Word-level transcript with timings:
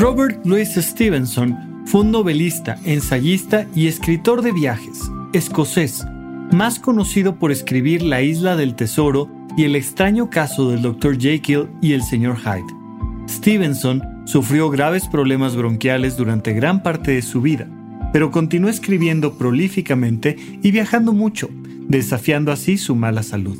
Robert 0.00 0.40
Louis 0.46 0.66
Stevenson 0.76 1.84
fue 1.84 2.00
un 2.00 2.10
novelista, 2.10 2.78
ensayista 2.86 3.66
y 3.74 3.86
escritor 3.86 4.40
de 4.40 4.50
viajes, 4.50 4.98
escocés, 5.34 6.06
más 6.52 6.78
conocido 6.80 7.38
por 7.38 7.52
escribir 7.52 8.00
La 8.00 8.22
isla 8.22 8.56
del 8.56 8.74
tesoro 8.76 9.28
y 9.58 9.64
el 9.64 9.76
extraño 9.76 10.30
caso 10.30 10.70
del 10.70 10.80
Dr. 10.80 11.18
Jekyll 11.18 11.68
y 11.82 11.92
el 11.92 12.02
Sr. 12.02 12.34
Hyde. 12.34 13.28
Stevenson 13.28 14.02
sufrió 14.24 14.70
graves 14.70 15.06
problemas 15.06 15.54
bronquiales 15.54 16.16
durante 16.16 16.54
gran 16.54 16.82
parte 16.82 17.10
de 17.10 17.20
su 17.20 17.42
vida, 17.42 17.68
pero 18.10 18.30
continuó 18.30 18.70
escribiendo 18.70 19.36
prolíficamente 19.36 20.34
y 20.62 20.70
viajando 20.70 21.12
mucho, 21.12 21.50
desafiando 21.88 22.52
así 22.52 22.78
su 22.78 22.96
mala 22.96 23.22
salud. 23.22 23.58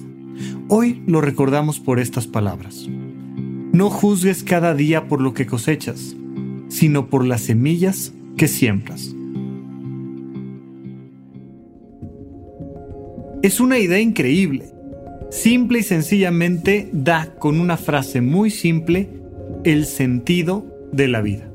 Hoy 0.68 1.02
lo 1.06 1.20
recordamos 1.20 1.80
por 1.80 2.00
estas 2.00 2.26
palabras. 2.26 2.88
No 3.72 3.90
juzgues 3.90 4.42
cada 4.42 4.72
día 4.72 5.06
por 5.06 5.20
lo 5.20 5.34
que 5.34 5.44
cosechas, 5.44 6.16
sino 6.70 7.08
por 7.08 7.26
las 7.26 7.42
semillas 7.42 8.14
que 8.38 8.48
siembras. 8.48 9.14
Es 13.42 13.60
una 13.60 13.78
idea 13.78 14.00
increíble. 14.00 14.66
Simple 15.30 15.80
y 15.80 15.82
sencillamente 15.82 16.88
da 16.92 17.34
con 17.38 17.60
una 17.60 17.76
frase 17.76 18.20
muy 18.20 18.50
simple 18.50 19.08
el 19.64 19.86
sentido 19.86 20.66
de 20.92 21.08
la 21.08 21.20
vida. 21.20 21.50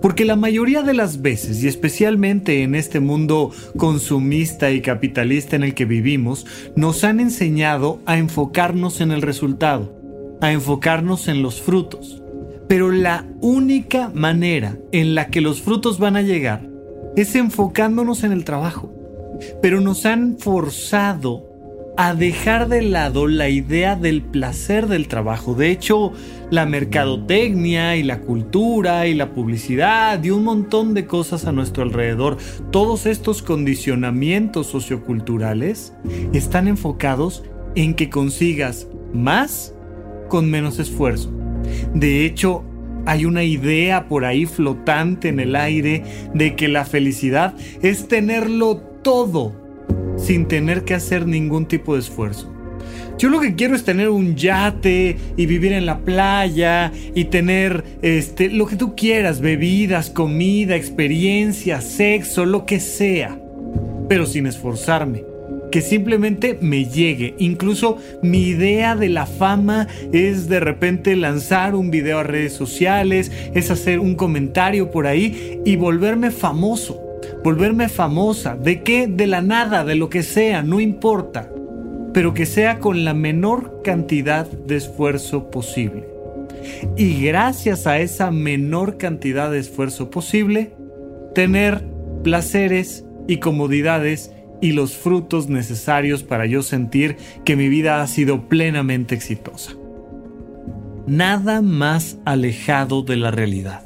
Porque 0.00 0.24
la 0.24 0.36
mayoría 0.36 0.82
de 0.82 0.94
las 0.94 1.20
veces, 1.20 1.62
y 1.62 1.68
especialmente 1.68 2.62
en 2.62 2.74
este 2.74 3.00
mundo 3.00 3.50
consumista 3.76 4.70
y 4.70 4.80
capitalista 4.80 5.56
en 5.56 5.64
el 5.64 5.74
que 5.74 5.84
vivimos, 5.84 6.46
nos 6.76 7.04
han 7.04 7.20
enseñado 7.20 8.00
a 8.06 8.18
enfocarnos 8.18 9.00
en 9.00 9.12
el 9.12 9.22
resultado, 9.22 9.94
a 10.40 10.52
enfocarnos 10.52 11.28
en 11.28 11.42
los 11.42 11.60
frutos. 11.60 12.22
Pero 12.68 12.90
la 12.90 13.24
única 13.40 14.10
manera 14.14 14.78
en 14.92 15.14
la 15.14 15.28
que 15.28 15.40
los 15.40 15.62
frutos 15.62 15.98
van 15.98 16.16
a 16.16 16.22
llegar 16.22 16.68
es 17.16 17.34
enfocándonos 17.34 18.24
en 18.24 18.32
el 18.32 18.44
trabajo. 18.44 18.92
Pero 19.62 19.80
nos 19.80 20.04
han 20.04 20.38
forzado 20.38 21.48
a 21.96 22.14
dejar 22.14 22.68
de 22.68 22.82
lado 22.82 23.26
la 23.26 23.48
idea 23.48 23.96
del 23.96 24.22
placer 24.22 24.86
del 24.86 25.08
trabajo. 25.08 25.54
De 25.54 25.72
hecho, 25.72 26.12
la 26.48 26.64
mercadotecnia 26.64 27.96
y 27.96 28.04
la 28.04 28.20
cultura 28.20 29.08
y 29.08 29.14
la 29.14 29.32
publicidad 29.32 30.22
y 30.22 30.30
un 30.30 30.44
montón 30.44 30.94
de 30.94 31.06
cosas 31.06 31.44
a 31.46 31.52
nuestro 31.52 31.82
alrededor, 31.82 32.36
todos 32.70 33.04
estos 33.06 33.42
condicionamientos 33.42 34.68
socioculturales 34.68 35.92
están 36.32 36.68
enfocados 36.68 37.42
en 37.74 37.94
que 37.94 38.10
consigas 38.10 38.86
más 39.12 39.74
con 40.28 40.48
menos 40.48 40.78
esfuerzo. 40.78 41.37
De 41.94 42.24
hecho, 42.24 42.64
hay 43.06 43.24
una 43.24 43.42
idea 43.42 44.06
por 44.06 44.24
ahí 44.24 44.44
flotante 44.44 45.28
en 45.28 45.40
el 45.40 45.56
aire 45.56 46.02
de 46.34 46.56
que 46.56 46.68
la 46.68 46.84
felicidad 46.84 47.54
es 47.82 48.06
tenerlo 48.06 48.76
todo 49.02 49.54
sin 50.16 50.46
tener 50.46 50.84
que 50.84 50.94
hacer 50.94 51.26
ningún 51.26 51.66
tipo 51.66 51.94
de 51.94 52.00
esfuerzo. 52.00 52.52
Yo 53.16 53.30
lo 53.30 53.40
que 53.40 53.54
quiero 53.54 53.74
es 53.74 53.84
tener 53.84 54.10
un 54.10 54.36
yate 54.36 55.16
y 55.36 55.46
vivir 55.46 55.72
en 55.72 55.86
la 55.86 56.00
playa 56.00 56.92
y 57.14 57.24
tener 57.24 57.82
este 58.02 58.48
lo 58.50 58.66
que 58.66 58.76
tú 58.76 58.94
quieras, 58.94 59.40
bebidas, 59.40 60.10
comida, 60.10 60.76
experiencia, 60.76 61.80
sexo, 61.80 62.44
lo 62.46 62.64
que 62.66 62.78
sea, 62.78 63.40
pero 64.08 64.26
sin 64.26 64.46
esforzarme 64.46 65.37
que 65.70 65.80
simplemente 65.80 66.58
me 66.60 66.84
llegue. 66.84 67.34
Incluso 67.38 67.98
mi 68.22 68.42
idea 68.42 68.96
de 68.96 69.08
la 69.08 69.26
fama 69.26 69.88
es 70.12 70.48
de 70.48 70.60
repente 70.60 71.16
lanzar 71.16 71.74
un 71.74 71.90
video 71.90 72.18
a 72.18 72.22
redes 72.22 72.52
sociales, 72.52 73.30
es 73.54 73.70
hacer 73.70 74.00
un 74.00 74.14
comentario 74.14 74.90
por 74.90 75.06
ahí 75.06 75.60
y 75.64 75.76
volverme 75.76 76.30
famoso. 76.30 77.02
Volverme 77.44 77.88
famosa. 77.88 78.56
¿De 78.56 78.82
qué? 78.82 79.06
De 79.06 79.26
la 79.26 79.42
nada, 79.42 79.84
de 79.84 79.94
lo 79.94 80.08
que 80.08 80.22
sea, 80.22 80.62
no 80.62 80.80
importa. 80.80 81.50
Pero 82.12 82.34
que 82.34 82.46
sea 82.46 82.78
con 82.78 83.04
la 83.04 83.14
menor 83.14 83.82
cantidad 83.82 84.46
de 84.50 84.76
esfuerzo 84.76 85.50
posible. 85.50 86.08
Y 86.96 87.22
gracias 87.22 87.86
a 87.86 87.98
esa 87.98 88.30
menor 88.30 88.96
cantidad 88.96 89.50
de 89.50 89.58
esfuerzo 89.58 90.10
posible, 90.10 90.72
tener 91.34 91.84
placeres 92.24 93.04
y 93.28 93.38
comodidades 93.38 94.32
y 94.60 94.72
los 94.72 94.96
frutos 94.96 95.48
necesarios 95.48 96.22
para 96.22 96.46
yo 96.46 96.62
sentir 96.62 97.16
que 97.44 97.56
mi 97.56 97.68
vida 97.68 98.02
ha 98.02 98.06
sido 98.06 98.48
plenamente 98.48 99.14
exitosa. 99.14 99.72
Nada 101.06 101.62
más 101.62 102.18
alejado 102.24 103.02
de 103.02 103.16
la 103.16 103.30
realidad. 103.30 103.84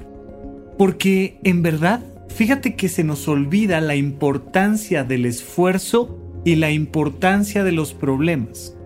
Porque 0.79 1.39
en 1.45 1.63
verdad, 1.63 2.01
fíjate 2.29 2.75
que 2.75 2.89
se 2.89 3.05
nos 3.05 3.29
olvida 3.29 3.81
la 3.81 3.95
importancia 3.95 5.05
del 5.05 5.27
esfuerzo 5.27 6.19
y 6.45 6.57
la 6.57 6.71
importancia 6.71 7.63
de 7.63 7.73
los 7.73 7.95
problemas. 7.95 8.77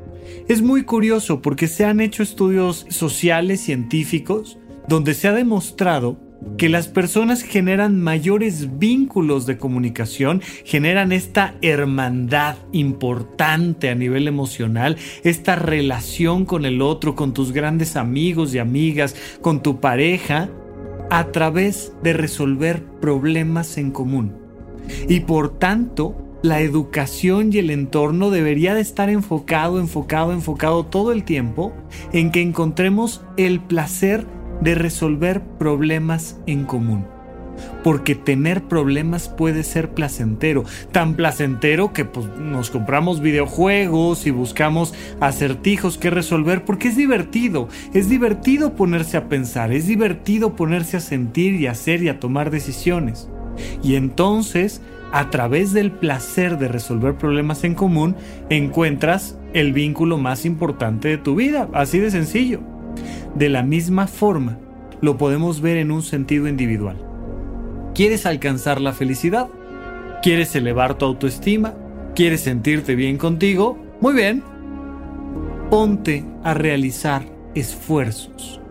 Es 0.48 0.62
muy 0.62 0.84
curioso 0.84 1.40
porque 1.40 1.68
se 1.68 1.84
han 1.84 2.00
hecho 2.00 2.22
estudios 2.22 2.86
sociales 2.88 3.60
científicos 3.60 4.58
donde 4.88 5.14
se 5.14 5.28
ha 5.28 5.32
demostrado 5.32 6.18
que 6.58 6.68
las 6.68 6.88
personas 6.88 7.42
generan 7.42 8.00
mayores 8.00 8.78
vínculos 8.78 9.46
de 9.46 9.58
comunicación, 9.58 10.42
generan 10.64 11.12
esta 11.12 11.54
hermandad 11.62 12.56
importante 12.72 13.90
a 13.90 13.94
nivel 13.94 14.28
emocional, 14.28 14.96
esta 15.22 15.56
relación 15.56 16.44
con 16.44 16.64
el 16.64 16.82
otro, 16.82 17.14
con 17.14 17.34
tus 17.34 17.52
grandes 17.52 17.96
amigos 17.96 18.54
y 18.54 18.58
amigas, 18.58 19.16
con 19.40 19.62
tu 19.62 19.80
pareja, 19.80 20.48
a 21.10 21.30
través 21.30 21.92
de 22.02 22.12
resolver 22.12 22.84
problemas 23.00 23.78
en 23.78 23.90
común. 23.90 24.34
Y 25.08 25.20
por 25.20 25.58
tanto, 25.58 26.16
la 26.42 26.60
educación 26.60 27.52
y 27.52 27.58
el 27.58 27.70
entorno 27.70 28.30
debería 28.30 28.74
de 28.74 28.80
estar 28.80 29.10
enfocado, 29.10 29.80
enfocado, 29.80 30.32
enfocado 30.32 30.86
todo 30.86 31.12
el 31.12 31.24
tiempo 31.24 31.72
en 32.12 32.30
que 32.30 32.40
encontremos 32.40 33.22
el 33.36 33.60
placer 33.60 34.26
de 34.60 34.74
resolver 34.74 35.42
problemas 35.58 36.38
en 36.46 36.64
común. 36.64 37.06
Porque 37.82 38.14
tener 38.14 38.64
problemas 38.64 39.28
puede 39.28 39.62
ser 39.62 39.90
placentero, 39.90 40.64
tan 40.92 41.14
placentero 41.14 41.94
que 41.94 42.04
pues, 42.04 42.26
nos 42.38 42.70
compramos 42.70 43.20
videojuegos 43.20 44.26
y 44.26 44.30
buscamos 44.30 44.92
acertijos 45.20 45.96
que 45.96 46.10
resolver 46.10 46.64
porque 46.64 46.88
es 46.88 46.96
divertido, 46.96 47.68
es 47.94 48.10
divertido 48.10 48.74
ponerse 48.74 49.16
a 49.16 49.28
pensar, 49.28 49.72
es 49.72 49.86
divertido 49.86 50.54
ponerse 50.54 50.98
a 50.98 51.00
sentir 51.00 51.54
y 51.54 51.66
hacer 51.66 52.02
y 52.02 52.10
a 52.10 52.20
tomar 52.20 52.50
decisiones. 52.50 53.30
Y 53.82 53.94
entonces 53.94 54.82
a 55.12 55.30
través 55.30 55.72
del 55.72 55.92
placer 55.92 56.58
de 56.58 56.68
resolver 56.68 57.16
problemas 57.16 57.64
en 57.64 57.74
común, 57.74 58.16
encuentras 58.50 59.38
el 59.54 59.72
vínculo 59.72 60.18
más 60.18 60.44
importante 60.44 61.08
de 61.08 61.16
tu 61.16 61.36
vida, 61.36 61.68
así 61.72 61.98
de 61.98 62.10
sencillo. 62.10 62.60
De 63.36 63.50
la 63.50 63.62
misma 63.62 64.06
forma, 64.06 64.56
lo 65.02 65.18
podemos 65.18 65.60
ver 65.60 65.76
en 65.76 65.90
un 65.90 66.02
sentido 66.02 66.48
individual. 66.48 66.96
¿Quieres 67.94 68.24
alcanzar 68.24 68.80
la 68.80 68.94
felicidad? 68.94 69.48
¿Quieres 70.22 70.56
elevar 70.56 70.96
tu 70.96 71.04
autoestima? 71.04 71.74
¿Quieres 72.14 72.40
sentirte 72.40 72.94
bien 72.94 73.18
contigo? 73.18 73.78
Muy 74.00 74.14
bien. 74.14 74.42
Ponte 75.68 76.24
a 76.44 76.54
realizar 76.54 77.26
esfuerzos. 77.54 78.62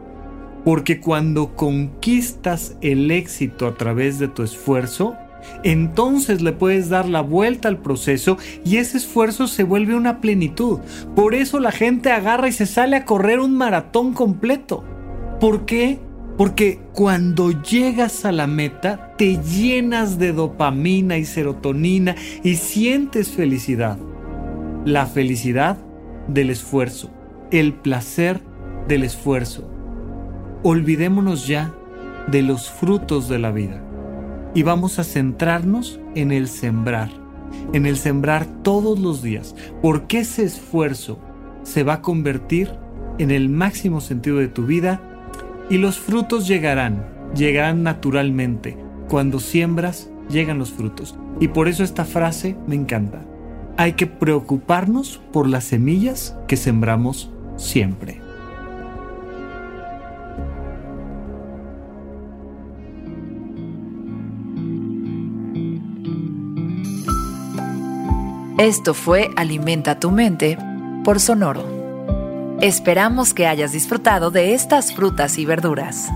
Porque 0.63 0.99
cuando 0.99 1.55
conquistas 1.55 2.75
el 2.81 3.11
éxito 3.11 3.67
a 3.67 3.75
través 3.75 4.17
de 4.17 4.29
tu 4.29 4.41
esfuerzo, 4.41 5.15
entonces 5.63 6.41
le 6.41 6.51
puedes 6.51 6.89
dar 6.89 7.09
la 7.09 7.21
vuelta 7.21 7.67
al 7.67 7.79
proceso 7.79 8.37
y 8.63 8.77
ese 8.77 8.97
esfuerzo 8.97 9.47
se 9.47 9.63
vuelve 9.63 9.95
una 9.95 10.21
plenitud. 10.21 10.79
Por 11.15 11.33
eso 11.33 11.59
la 11.59 11.71
gente 11.71 12.11
agarra 12.11 12.47
y 12.47 12.51
se 12.51 12.65
sale 12.65 12.95
a 12.95 13.05
correr 13.05 13.39
un 13.39 13.57
maratón 13.57 14.13
completo. 14.13 14.83
¿Por 15.39 15.65
qué? 15.65 15.99
Porque 16.37 16.79
cuando 16.93 17.51
llegas 17.51 18.25
a 18.25 18.31
la 18.31 18.45
meta 18.45 19.13
te 19.17 19.41
llenas 19.41 20.19
de 20.19 20.33
dopamina 20.33 21.17
y 21.17 21.25
serotonina 21.25 22.15
y 22.43 22.55
sientes 22.55 23.29
felicidad. 23.29 23.97
La 24.85 25.07
felicidad 25.07 25.77
del 26.27 26.49
esfuerzo, 26.49 27.09
el 27.51 27.73
placer 27.73 28.41
del 28.87 29.03
esfuerzo. 29.03 29.67
Olvidémonos 30.63 31.47
ya 31.47 31.73
de 32.27 32.41
los 32.41 32.69
frutos 32.69 33.29
de 33.29 33.39
la 33.39 33.51
vida 33.51 33.81
y 34.55 34.63
vamos 34.63 34.97
a 34.97 35.03
centrarnos 35.03 35.99
en 36.15 36.31
el 36.31 36.47
sembrar, 36.47 37.11
en 37.73 37.85
el 37.85 37.97
sembrar 37.97 38.47
todos 38.63 38.99
los 38.99 39.21
días, 39.21 39.53
porque 39.81 40.19
ese 40.19 40.43
esfuerzo 40.43 41.19
se 41.63 41.83
va 41.83 41.95
a 41.95 42.01
convertir 42.01 42.71
en 43.19 43.29
el 43.31 43.49
máximo 43.49 44.01
sentido 44.01 44.37
de 44.37 44.47
tu 44.47 44.65
vida 44.65 45.01
y 45.69 45.77
los 45.77 45.99
frutos 45.99 46.47
llegarán, 46.47 47.05
llegarán 47.35 47.83
naturalmente. 47.83 48.77
Cuando 49.09 49.39
siembras, 49.39 50.09
llegan 50.29 50.57
los 50.57 50.71
frutos. 50.71 51.15
Y 51.39 51.49
por 51.49 51.67
eso 51.67 51.83
esta 51.83 52.05
frase 52.05 52.55
me 52.65 52.75
encanta. 52.75 53.23
Hay 53.77 53.93
que 53.93 54.07
preocuparnos 54.07 55.21
por 55.31 55.47
las 55.47 55.65
semillas 55.65 56.35
que 56.47 56.55
sembramos 56.55 57.29
siempre. 57.57 58.24
Esto 68.57 68.93
fue 68.93 69.31
Alimenta 69.35 69.99
tu 69.99 70.11
mente 70.11 70.57
por 71.03 71.19
Sonoro. 71.19 71.65
Esperamos 72.61 73.33
que 73.33 73.47
hayas 73.47 73.73
disfrutado 73.73 74.31
de 74.31 74.53
estas 74.53 74.93
frutas 74.93 75.37
y 75.37 75.45
verduras. 75.45 76.07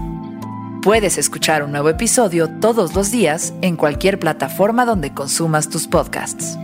Puedes 0.82 1.18
escuchar 1.18 1.64
un 1.64 1.72
nuevo 1.72 1.90
episodio 1.90 2.48
todos 2.62 2.96
los 2.96 3.12
días 3.12 3.54
en 3.62 3.76
cualquier 3.76 4.20
plataforma 4.20 4.86
donde 4.86 5.14
consumas 5.14 5.68
tus 5.68 5.88
podcasts. 5.88 6.58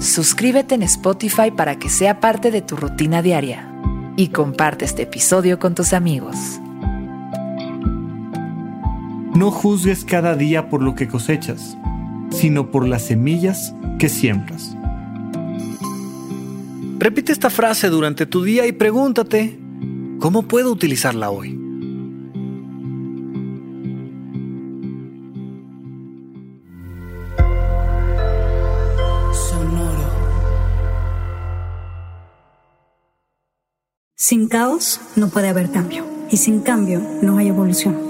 Suscríbete 0.00 0.74
en 0.74 0.82
Spotify 0.82 1.52
para 1.52 1.76
que 1.78 1.90
sea 1.90 2.18
parte 2.18 2.50
de 2.50 2.60
tu 2.60 2.74
rutina 2.74 3.22
diaria 3.22 3.72
y 4.16 4.30
comparte 4.30 4.84
este 4.84 5.02
episodio 5.02 5.60
con 5.60 5.76
tus 5.76 5.92
amigos. 5.92 6.34
No 9.36 9.52
juzgues 9.52 10.04
cada 10.04 10.34
día 10.34 10.68
por 10.68 10.82
lo 10.82 10.96
que 10.96 11.06
cosechas, 11.06 11.76
sino 12.30 12.72
por 12.72 12.88
las 12.88 13.02
semillas 13.02 13.76
que 14.00 14.08
siembras. 14.08 14.76
Repite 17.00 17.32
esta 17.32 17.48
frase 17.48 17.88
durante 17.88 18.26
tu 18.26 18.42
día 18.42 18.66
y 18.66 18.72
pregúntate, 18.72 19.58
¿cómo 20.18 20.42
puedo 20.42 20.70
utilizarla 20.70 21.30
hoy? 21.30 21.58
Sin 34.14 34.48
caos 34.48 35.00
no 35.16 35.30
puede 35.30 35.48
haber 35.48 35.70
cambio. 35.70 36.04
Y 36.30 36.36
sin 36.36 36.60
cambio 36.60 37.00
no 37.22 37.38
hay 37.38 37.48
evolución. 37.48 38.09